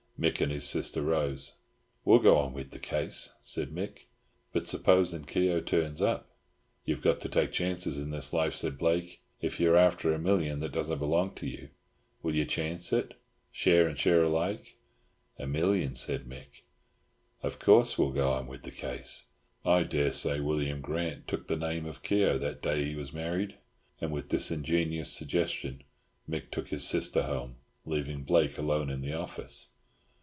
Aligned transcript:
Mick 0.23 0.39
and 0.39 0.51
his 0.51 0.69
sister 0.69 1.01
rose. 1.01 1.53
"We'll 2.05 2.19
go 2.19 2.37
on 2.37 2.53
wid 2.53 2.69
the 2.69 2.77
case," 2.77 3.33
said 3.41 3.71
Mick. 3.73 4.05
"But 4.53 4.67
supposin' 4.67 5.25
Keogh 5.25 5.61
turns 5.61 5.99
up—" 5.99 6.29
"You've 6.85 7.01
got 7.01 7.21
to 7.21 7.27
take 7.27 7.51
chances 7.51 7.97
in 7.99 8.11
this 8.11 8.31
life," 8.31 8.53
said 8.53 8.77
Blake, 8.77 9.19
"if 9.41 9.59
you're 9.59 9.75
after 9.75 10.13
a 10.13 10.19
million 10.19 10.59
that 10.59 10.73
doesn't 10.73 10.99
belong 10.99 11.33
to 11.37 11.47
you. 11.47 11.69
Will 12.21 12.35
you 12.35 12.45
chance 12.45 12.93
it? 12.93 13.15
Share 13.51 13.87
and 13.87 13.97
share 13.97 14.23
alike?" 14.25 14.77
"A 15.39 15.47
million," 15.47 15.95
said 15.95 16.27
Mick. 16.29 16.61
"Of 17.41 17.57
course 17.57 17.97
we'll 17.97 18.11
go 18.11 18.31
on 18.31 18.45
wid 18.45 18.61
the 18.61 18.69
case. 18.69 19.29
I 19.65 19.81
daresay 19.81 20.39
William 20.39 20.81
Grant 20.81 21.27
took 21.27 21.47
the 21.47 21.57
name 21.57 21.87
of 21.87 22.03
Keogh 22.03 22.37
that 22.37 22.61
day 22.61 22.85
he 22.85 22.95
was 22.95 23.11
married," 23.11 23.57
and 23.99 24.11
with 24.11 24.29
this 24.29 24.51
ingenious 24.51 25.11
suggestion 25.11 25.83
Mick 26.29 26.51
took 26.51 26.67
his 26.67 26.87
sister 26.87 27.23
home, 27.23 27.55
leaving 27.87 28.21
Blake 28.21 28.59
alone 28.59 28.91
in 28.91 29.01
the 29.01 29.13
office. 29.13 29.69